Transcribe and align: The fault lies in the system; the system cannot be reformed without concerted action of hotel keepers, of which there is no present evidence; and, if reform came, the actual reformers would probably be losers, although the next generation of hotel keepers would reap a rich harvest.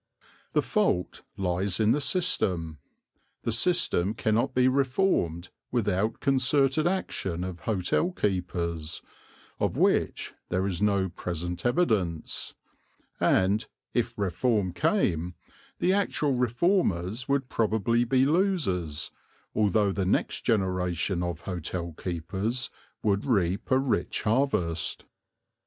The 0.53 0.63
fault 0.63 1.21
lies 1.37 1.79
in 1.79 1.91
the 1.91 2.01
system; 2.01 2.79
the 3.43 3.51
system 3.51 4.15
cannot 4.15 4.55
be 4.55 4.67
reformed 4.67 5.49
without 5.71 6.19
concerted 6.19 6.87
action 6.87 7.43
of 7.43 7.59
hotel 7.59 8.09
keepers, 8.09 9.03
of 9.59 9.77
which 9.77 10.33
there 10.49 10.65
is 10.65 10.81
no 10.81 11.07
present 11.07 11.67
evidence; 11.67 12.55
and, 13.19 13.67
if 13.93 14.11
reform 14.17 14.73
came, 14.73 15.35
the 15.77 15.93
actual 15.93 16.33
reformers 16.33 17.29
would 17.29 17.47
probably 17.47 18.03
be 18.03 18.25
losers, 18.25 19.11
although 19.53 19.91
the 19.91 20.03
next 20.03 20.41
generation 20.41 21.21
of 21.21 21.41
hotel 21.41 21.93
keepers 21.93 22.71
would 23.03 23.23
reap 23.23 23.69
a 23.69 23.77
rich 23.77 24.23
harvest. 24.23 25.05